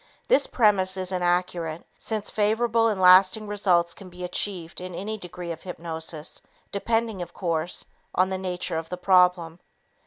This 0.27 0.47
premise 0.47 0.97
is 0.97 1.11
inaccurate 1.11 1.85
since 1.99 2.31
favorable 2.31 2.87
and 2.87 2.99
lasting 2.99 3.45
results 3.45 3.93
can 3.93 4.09
be 4.09 4.23
achieved 4.23 4.81
in 4.81 4.95
any 4.95 5.15
degree 5.15 5.51
of 5.51 5.61
hypnosis, 5.61 6.41
depending, 6.71 7.21
of 7.21 7.35
course, 7.35 7.85
on 8.15 8.29
the 8.29 8.39
nature 8.39 8.77
of 8.79 8.89
the 8.89 8.97
problem. 8.97 9.59